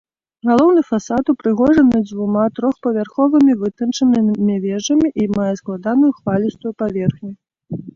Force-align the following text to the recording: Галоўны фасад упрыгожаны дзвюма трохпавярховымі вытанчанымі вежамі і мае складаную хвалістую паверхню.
Галоўны 0.49 0.81
фасад 0.91 1.29
упрыгожаны 1.33 1.99
дзвюма 2.07 2.47
трохпавярховымі 2.61 3.53
вытанчанымі 3.63 4.59
вежамі 4.67 5.07
і 5.25 5.31
мае 5.39 5.53
складаную 5.65 6.11
хвалістую 6.21 6.71
паверхню. 6.83 7.31